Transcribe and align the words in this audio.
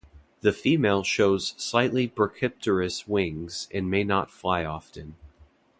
The 0.39 0.51
female 0.51 1.03
shows 1.03 1.53
slightly 1.57 2.07
brachypterous 2.07 3.07
wings 3.07 3.67
and 3.71 3.87
may 3.87 4.03
not 4.03 4.31
fly 4.31 4.65
often. 4.65 5.15